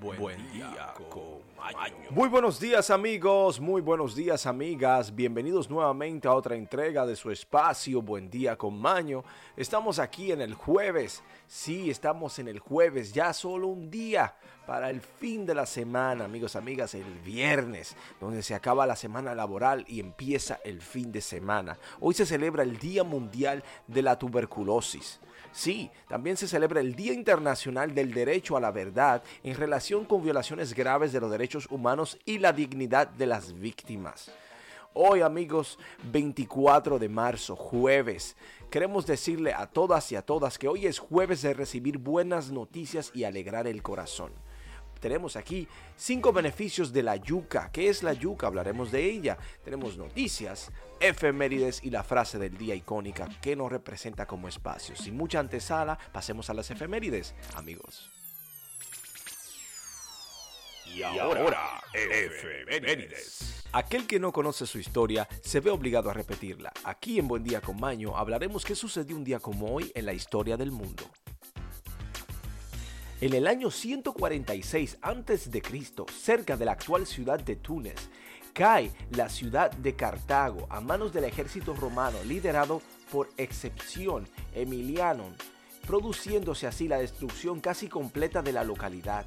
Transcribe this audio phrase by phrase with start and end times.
[0.00, 1.94] Buen, día, con Maño.
[2.10, 7.30] Muy buenos días amigos, muy buenos días amigas, bienvenidos nuevamente a otra entrega de su
[7.30, 9.24] espacio Buen día con Maño.
[9.56, 14.34] Estamos aquí en el jueves, sí, estamos en el jueves, ya solo un día
[14.66, 19.34] para el fin de la semana, amigos, amigas, el viernes, donde se acaba la semana
[19.34, 21.78] laboral y empieza el fin de semana.
[22.00, 25.20] Hoy se celebra el Día Mundial de la Tuberculosis.
[25.52, 30.24] Sí, también se celebra el Día Internacional del Derecho a la Verdad en relación con
[30.24, 34.32] violaciones graves de los derechos humanos y la dignidad de las víctimas.
[34.94, 35.78] Hoy amigos,
[36.10, 38.36] 24 de marzo, jueves,
[38.68, 43.12] queremos decirle a todas y a todas que hoy es jueves de recibir buenas noticias
[43.14, 44.32] y alegrar el corazón
[44.98, 47.70] tenemos aquí cinco beneficios de la yuca.
[47.70, 48.48] ¿Qué es la yuca?
[48.48, 49.36] Hablaremos de ella.
[49.62, 54.96] Tenemos noticias, efemérides y la frase del día icónica que nos representa como espacio.
[54.96, 58.15] Sin mucha antesala, pasemos a las efemérides, amigos.
[60.94, 63.64] Y ahora, efemérides.
[63.72, 66.72] Aquel que no conoce su historia se ve obligado a repetirla.
[66.84, 70.14] Aquí en Buen Día con Maño hablaremos qué sucedió un día como hoy en la
[70.14, 71.04] historia del mundo.
[73.20, 75.62] En el año 146 a.C.,
[76.12, 78.10] cerca de la actual ciudad de Túnez,
[78.52, 85.34] cae la ciudad de Cartago a manos del ejército romano liderado por Excepción Emiliano,
[85.86, 89.26] produciéndose así la destrucción casi completa de la localidad.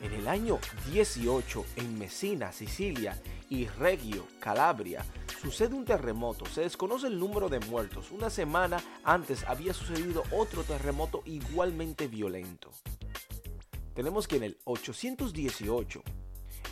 [0.00, 0.58] En el año
[0.90, 3.20] 18, en Messina, Sicilia,
[3.50, 5.04] y Reggio, Calabria,
[5.42, 6.46] sucede un terremoto.
[6.46, 8.10] Se desconoce el número de muertos.
[8.10, 12.70] Una semana antes había sucedido otro terremoto igualmente violento.
[13.94, 16.02] Tenemos que en el 818,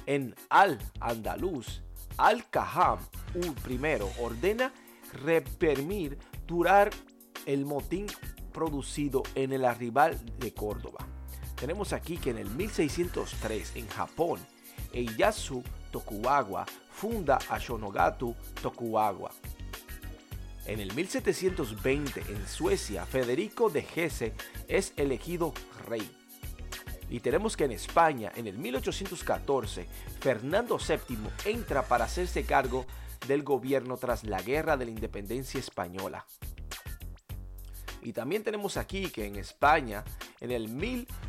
[0.07, 1.83] en Al-Andalus,
[2.17, 3.01] Al-Kaham
[3.35, 3.79] I
[4.21, 4.73] ordena
[5.13, 6.91] reprimir durar
[7.45, 8.07] el motín
[8.53, 11.18] producido en el arrival de Córdoba.
[11.61, 14.41] Tenemos aquí que en el 1603 en Japón,
[14.93, 19.31] Ieyasu Tokugawa funda a Shonogatu Tokugawa.
[20.67, 24.35] En el 1720 en Suecia, Federico de Hesse
[24.69, 25.53] es elegido
[25.87, 26.09] rey.
[27.11, 29.87] Y tenemos que en España, en el 1814,
[30.21, 32.87] Fernando VII entra para hacerse cargo
[33.27, 36.27] del gobierno tras la Guerra de la Independencia Española.
[38.03, 40.05] Y también tenemos aquí que en España,
[40.41, 40.69] en el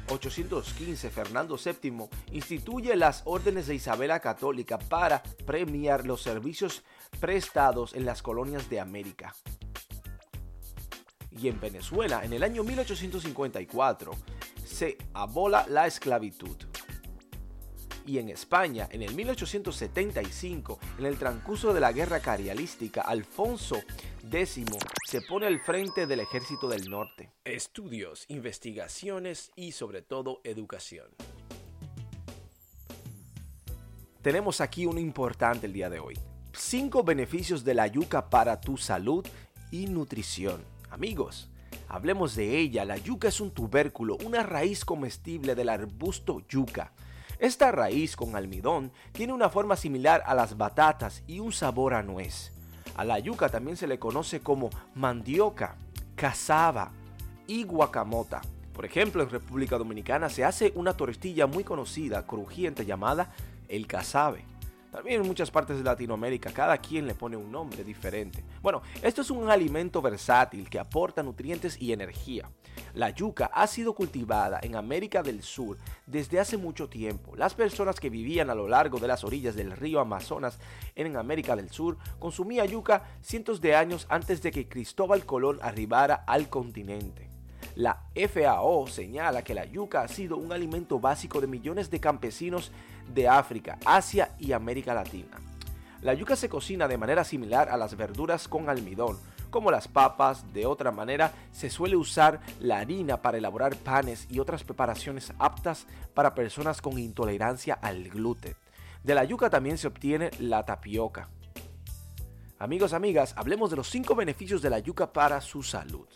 [0.09, 6.83] 1815, Fernando VII instituye las órdenes de Isabela Católica para premiar los servicios
[7.19, 9.35] prestados en las colonias de América.
[11.31, 14.11] Y en Venezuela, en el año 1854,
[14.65, 16.68] se abola la esclavitud.
[18.05, 23.77] Y en España, en el 1875, en el transcurso de la guerra carialística, Alfonso
[24.31, 24.65] X
[25.07, 27.31] se pone al frente del ejército del norte.
[27.45, 31.07] Estudios, investigaciones y sobre todo educación.
[34.21, 36.17] Tenemos aquí uno importante el día de hoy.
[36.51, 39.25] Cinco beneficios de la yuca para tu salud
[39.71, 40.61] y nutrición.
[40.89, 41.49] Amigos,
[41.87, 42.83] hablemos de ella.
[42.83, 46.91] La yuca es un tubérculo, una raíz comestible del arbusto yuca.
[47.39, 52.03] Esta raíz con almidón tiene una forma similar a las batatas y un sabor a
[52.03, 52.51] nuez.
[52.97, 55.77] A la yuca también se le conoce como mandioca,
[56.15, 56.91] cazaba
[57.47, 58.41] y guacamota.
[58.73, 63.31] Por ejemplo, en República Dominicana se hace una tortilla muy conocida, crujiente, llamada
[63.69, 64.43] el cazabe.
[64.91, 68.43] También en muchas partes de Latinoamérica cada quien le pone un nombre diferente.
[68.61, 72.49] Bueno, esto es un alimento versátil que aporta nutrientes y energía.
[72.93, 75.77] La yuca ha sido cultivada en América del Sur
[76.07, 77.35] desde hace mucho tiempo.
[77.35, 80.59] Las personas que vivían a lo largo de las orillas del río Amazonas
[80.95, 86.15] en América del Sur consumían yuca cientos de años antes de que Cristóbal Colón arribara
[86.27, 87.38] al continente.
[87.75, 92.71] La FAO señala que la yuca ha sido un alimento básico de millones de campesinos
[93.13, 95.37] de África, Asia y América Latina.
[96.01, 99.17] La yuca se cocina de manera similar a las verduras con almidón,
[99.49, 100.53] como las papas.
[100.53, 105.87] De otra manera, se suele usar la harina para elaborar panes y otras preparaciones aptas
[106.13, 108.55] para personas con intolerancia al gluten.
[109.03, 111.29] De la yuca también se obtiene la tapioca.
[112.59, 116.07] Amigos, amigas, hablemos de los 5 beneficios de la yuca para su salud.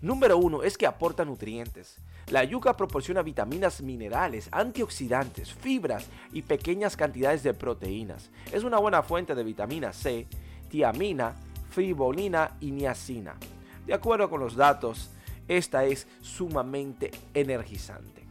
[0.00, 1.96] Número 1 es que aporta nutrientes.
[2.30, 8.30] La yuca proporciona vitaminas, minerales, antioxidantes, fibras y pequeñas cantidades de proteínas.
[8.52, 10.28] Es una buena fuente de vitamina C,
[10.68, 11.34] tiamina,
[11.70, 13.34] fibolina y niacina.
[13.86, 15.10] De acuerdo con los datos,
[15.48, 18.27] esta es sumamente energizante.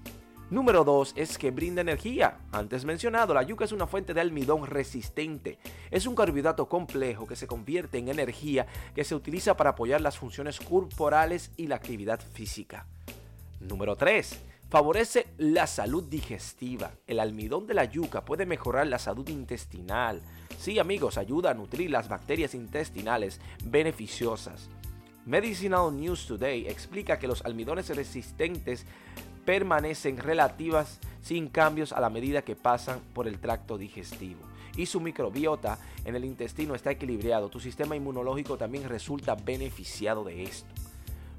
[0.49, 2.37] Número 2 es que brinda energía.
[2.53, 5.59] Antes mencionado, la yuca es una fuente de almidón resistente.
[5.91, 8.65] Es un carbohidrato complejo que se convierte en energía
[8.95, 12.85] que se utiliza para apoyar las funciones corporales y la actividad física.
[13.59, 14.39] Número 3.
[14.69, 16.91] Favorece la salud digestiva.
[17.07, 20.21] El almidón de la yuca puede mejorar la salud intestinal.
[20.57, 24.69] Sí, amigos, ayuda a nutrir las bacterias intestinales beneficiosas.
[25.25, 28.85] Medicinal News Today explica que los almidones resistentes
[29.47, 34.41] permanecen relativas sin cambios a la medida que pasan por el tracto digestivo.
[34.75, 37.47] Y su microbiota en el intestino está equilibrado.
[37.47, 40.67] Tu sistema inmunológico también resulta beneficiado de esto.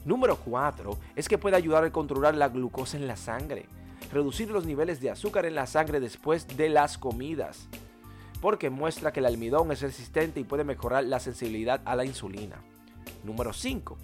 [0.06, 3.66] Número 4 es que puede ayudar a controlar la glucosa en la sangre,
[4.10, 7.68] reducir los niveles de azúcar en la sangre después de las comidas,
[8.40, 12.56] porque muestra que el almidón es resistente y puede mejorar la sensibilidad a la insulina.
[13.22, 13.98] Número 5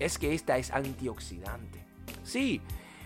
[0.00, 1.86] es que esta es antioxidante.
[2.24, 2.60] Sí,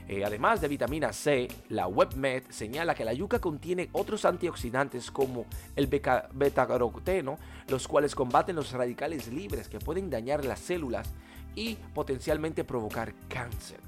[0.08, 5.46] eh, además de vitamina C, la WebMed señala que la yuca contiene otros antioxidantes como
[5.76, 7.38] el beta-caroteno,
[7.69, 11.08] los cuales combaten los radicales libres que pueden dañar las células
[11.54, 13.81] y potencialmente provocar cáncer.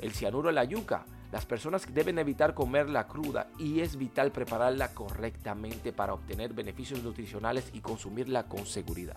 [0.00, 1.04] El cianuro de la yuca.
[1.32, 7.70] Las personas deben evitar comerla cruda y es vital prepararla correctamente para obtener beneficios nutricionales
[7.72, 9.16] y consumirla con seguridad.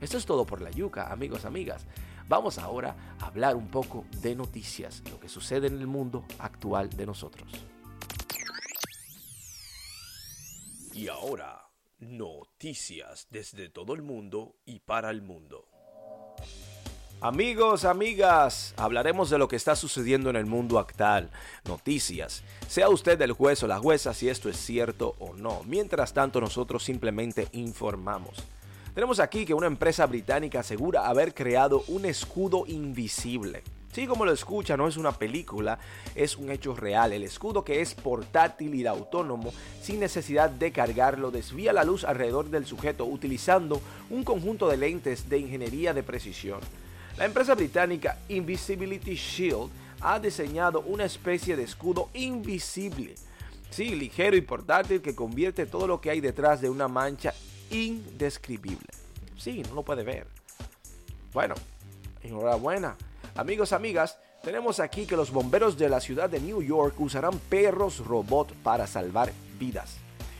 [0.00, 1.86] Esto es todo por la yuca, amigos, amigas.
[2.30, 6.88] Vamos ahora a hablar un poco de noticias, lo que sucede en el mundo actual
[6.88, 7.50] de nosotros.
[10.92, 11.68] Y ahora,
[11.98, 15.66] noticias desde todo el mundo y para el mundo.
[17.20, 21.32] Amigos, amigas, hablaremos de lo que está sucediendo en el mundo actual,
[21.64, 22.44] noticias.
[22.68, 25.64] Sea usted el juez o la jueza si esto es cierto o no.
[25.64, 28.36] Mientras tanto, nosotros simplemente informamos.
[28.94, 33.62] Tenemos aquí que una empresa británica asegura haber creado un escudo invisible.
[33.92, 35.78] Sí, como lo escucha, no es una película,
[36.16, 37.12] es un hecho real.
[37.12, 42.50] El escudo que es portátil y autónomo, sin necesidad de cargarlo, desvía la luz alrededor
[42.50, 46.60] del sujeto utilizando un conjunto de lentes de ingeniería de precisión.
[47.16, 49.70] La empresa británica Invisibility Shield
[50.00, 53.14] ha diseñado una especie de escudo invisible,
[53.70, 57.34] sí, ligero y portátil que convierte todo lo que hay detrás de una mancha
[57.70, 58.88] indescribible.
[59.36, 60.26] Sí, no lo puede ver.
[61.32, 61.54] Bueno,
[62.22, 62.96] enhorabuena.
[63.36, 68.04] Amigos, amigas, tenemos aquí que los bomberos de la ciudad de New York usarán perros
[68.04, 69.96] robot para salvar vidas.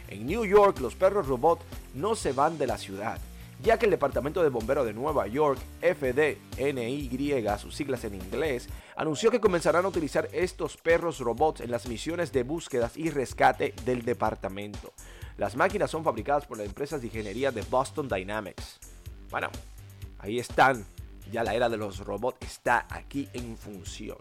[0.08, 1.60] En New York los perros robot
[1.94, 3.20] no se van de la ciudad
[3.62, 7.10] ya que el Departamento de Bomberos de Nueva York, FDNY,
[7.58, 12.32] sus siglas en inglés, anunció que comenzarán a utilizar estos perros robots en las misiones
[12.32, 14.92] de búsqueda y rescate del departamento.
[15.40, 18.78] Las máquinas son fabricadas por las empresas de ingeniería de Boston Dynamics.
[19.30, 19.48] Bueno,
[20.18, 20.84] ahí están.
[21.32, 24.18] Ya la era de los robots está aquí en función.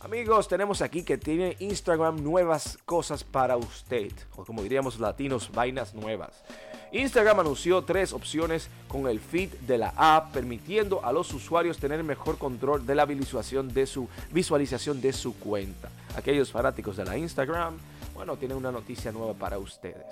[0.00, 5.94] Amigos, tenemos aquí que tiene Instagram nuevas cosas para usted, o como diríamos latinos, vainas
[5.94, 6.44] nuevas.
[6.92, 12.04] Instagram anunció tres opciones con el feed de la app, permitiendo a los usuarios tener
[12.04, 15.88] mejor control de la visualización de su, visualización de su cuenta.
[16.14, 17.78] Aquellos fanáticos de la Instagram,
[18.18, 20.04] bueno, tienen una noticia nueva para ustedes.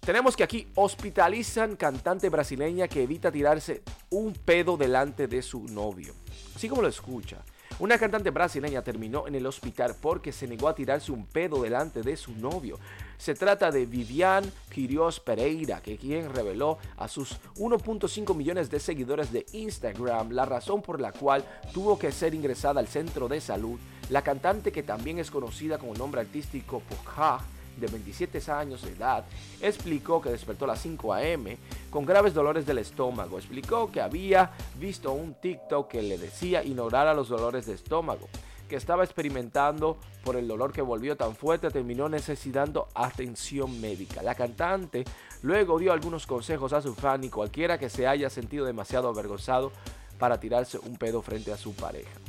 [0.00, 6.14] Tenemos que aquí hospitalizan cantante brasileña que evita tirarse un pedo delante de su novio.
[6.56, 7.44] Así como lo escucha.
[7.78, 12.02] Una cantante brasileña terminó en el hospital porque se negó a tirarse un pedo delante
[12.02, 12.80] de su novio.
[13.18, 19.30] Se trata de Vivian Quirios Pereira, que quien reveló a sus 1.5 millones de seguidores
[19.30, 23.78] de Instagram la razón por la cual tuvo que ser ingresada al centro de salud.
[24.12, 27.40] La cantante, que también es conocida con el nombre artístico Pocah,
[27.78, 29.24] de 27 años de edad,
[29.62, 31.56] explicó que despertó a las 5 a.m.
[31.88, 33.38] con graves dolores del estómago.
[33.38, 38.28] Explicó que había visto un TikTok que le decía ignorar los dolores de estómago
[38.68, 44.22] que estaba experimentando por el dolor que volvió tan fuerte terminó necesitando atención médica.
[44.22, 45.04] La cantante
[45.40, 49.72] luego dio algunos consejos a su fan y cualquiera que se haya sentido demasiado avergonzado
[50.18, 52.21] para tirarse un pedo frente a su pareja.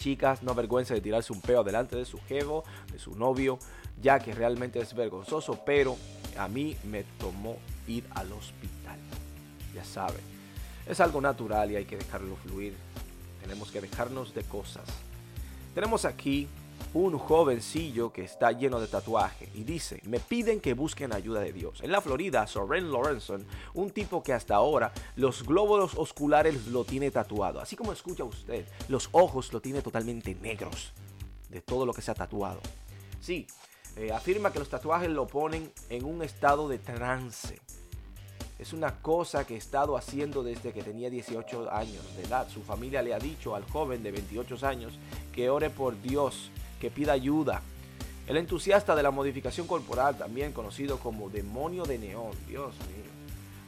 [0.00, 3.58] Chicas, no avergüenza de tirarse un pedo delante de su jevo, de su novio,
[4.00, 5.94] ya que realmente es vergonzoso, pero
[6.38, 8.98] a mí me tomó ir al hospital.
[9.74, 10.22] Ya saben,
[10.86, 12.74] es algo natural y hay que dejarlo fluir.
[13.42, 14.84] Tenemos que dejarnos de cosas.
[15.74, 16.48] Tenemos aquí
[16.94, 21.52] un jovencillo que está lleno de tatuaje y dice, me piden que busquen ayuda de
[21.52, 21.80] Dios.
[21.82, 27.10] En la Florida, Soren Lorenson, un tipo que hasta ahora los glóbulos osculares lo tiene
[27.10, 27.60] tatuado.
[27.60, 30.92] Así como escucha usted, los ojos lo tiene totalmente negros
[31.48, 32.60] de todo lo que se ha tatuado.
[33.20, 33.46] Sí,
[33.96, 37.60] eh, afirma que los tatuajes lo ponen en un estado de trance.
[38.58, 42.46] Es una cosa que he estado haciendo desde que tenía 18 años de edad.
[42.48, 44.98] Su familia le ha dicho al joven de 28 años
[45.32, 47.62] que ore por Dios, que pida ayuda.
[48.26, 53.10] El entusiasta de la modificación corporal, también conocido como demonio de neón, Dios mío,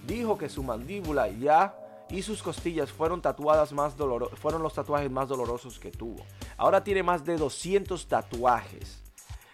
[0.07, 1.75] dijo que su mandíbula ya
[2.11, 3.95] y sus costillas fueron tatuadas más
[4.37, 6.25] fueron los tatuajes más dolorosos que tuvo.
[6.57, 9.03] Ahora tiene más de 200 tatuajes.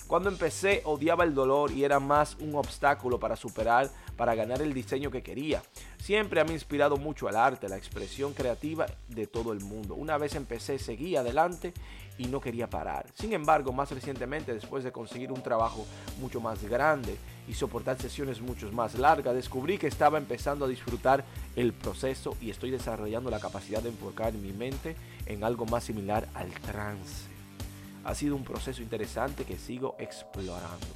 [0.07, 4.73] Cuando empecé odiaba el dolor y era más un obstáculo para superar, para ganar el
[4.73, 5.63] diseño que quería.
[5.99, 9.95] Siempre me ha inspirado mucho el arte, la expresión creativa de todo el mundo.
[9.95, 11.75] Una vez empecé, seguí adelante
[12.19, 13.07] y no quería parar.
[13.15, 15.87] Sin embargo, más recientemente, después de conseguir un trabajo
[16.21, 17.17] mucho más grande
[17.49, 21.25] y soportar sesiones mucho más largas, descubrí que estaba empezando a disfrutar
[21.57, 24.97] el proceso y estoy desarrollando la capacidad de enfocar mi mente
[25.27, 27.29] en algo más similar al trance.
[28.05, 30.87] Ha sido un proceso interesante que sigo explorando.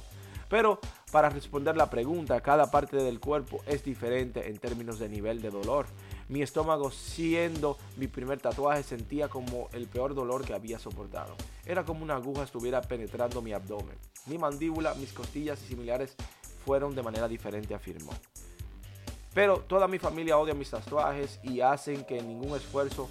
[0.49, 0.79] Pero
[1.11, 5.49] para responder la pregunta, cada parte del cuerpo es diferente en términos de nivel de
[5.49, 5.87] dolor.
[6.33, 11.35] Mi estómago siendo mi primer tatuaje sentía como el peor dolor que había soportado.
[11.63, 13.95] Era como una aguja estuviera penetrando mi abdomen.
[14.25, 16.15] Mi mandíbula, mis costillas y similares
[16.65, 18.13] fueron de manera diferente, afirmó.
[19.35, 23.09] Pero toda mi familia odia mis tatuajes y hacen que ningún esfuerzo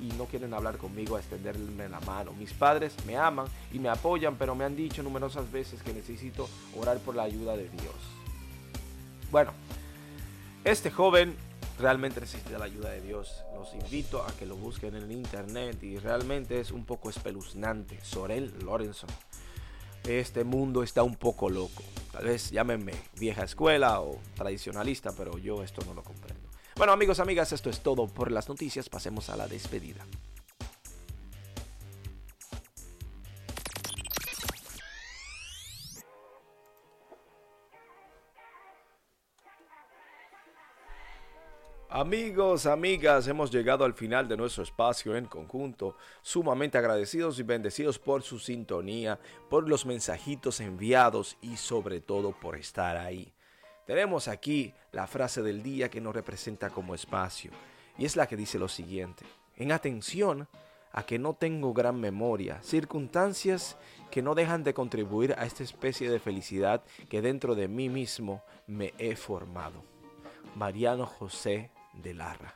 [0.00, 2.32] y no quieren hablar conmigo a extenderme la mano.
[2.32, 6.48] Mis padres me aman y me apoyan, pero me han dicho numerosas veces que necesito
[6.74, 7.94] orar por la ayuda de Dios.
[9.30, 9.52] Bueno,
[10.64, 11.36] este joven
[11.78, 13.44] realmente necesita la ayuda de Dios.
[13.54, 17.98] Los invito a que lo busquen en el internet y realmente es un poco espeluznante.
[18.02, 19.06] Sorel Lorenzo.
[20.04, 21.82] Este mundo está un poco loco.
[22.12, 26.48] Tal vez llámenme vieja escuela o tradicionalista, pero yo esto no lo comprendo.
[26.76, 28.88] Bueno amigos, amigas, esto es todo por las noticias.
[28.88, 30.06] Pasemos a la despedida.
[41.98, 47.98] Amigos, amigas, hemos llegado al final de nuestro espacio en conjunto, sumamente agradecidos y bendecidos
[47.98, 53.32] por su sintonía, por los mensajitos enviados y sobre todo por estar ahí.
[53.86, 57.50] Tenemos aquí la frase del día que nos representa como espacio
[57.96, 59.24] y es la que dice lo siguiente.
[59.56, 60.48] En atención
[60.92, 63.78] a que no tengo gran memoria, circunstancias
[64.10, 68.42] que no dejan de contribuir a esta especie de felicidad que dentro de mí mismo
[68.66, 69.82] me he formado.
[70.54, 71.70] Mariano José
[72.02, 72.54] de Larra.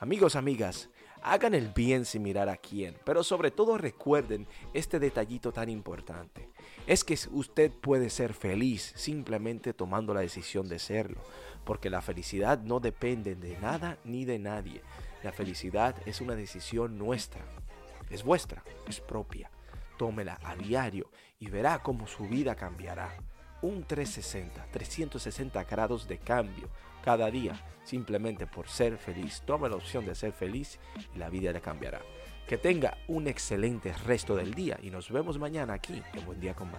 [0.00, 0.90] Amigos, amigas,
[1.22, 6.48] hagan el bien sin mirar a quién, pero sobre todo recuerden este detallito tan importante
[6.88, 11.20] es que usted puede ser feliz simplemente tomando la decisión de serlo,
[11.64, 14.80] porque la felicidad no depende de nada ni de nadie.
[15.22, 17.44] La felicidad es una decisión nuestra,
[18.08, 19.50] es vuestra, es propia.
[19.98, 23.14] Tómela a diario y verá cómo su vida cambiará.
[23.60, 26.68] Un 360, 360 grados de cambio
[27.02, 29.42] cada día, simplemente por ser feliz.
[29.44, 30.78] Tome la opción de ser feliz
[31.14, 32.00] y la vida le cambiará.
[32.46, 36.54] Que tenga un excelente resto del día y nos vemos mañana aquí en Buen Día
[36.54, 36.70] con.